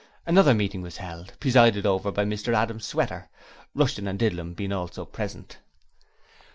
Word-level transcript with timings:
Another 0.25 0.55
meeting 0.55 0.81
was 0.81 0.97
held, 0.97 1.39
presided 1.39 1.85
over 1.85 2.11
by 2.11 2.25
Mr 2.25 2.55
Adam 2.55 2.79
Sweater 2.79 3.29
Rushton 3.75 4.07
and 4.07 4.17
Didlum 4.17 4.55
also 4.73 5.05
being 5.05 5.11
present. 5.11 5.59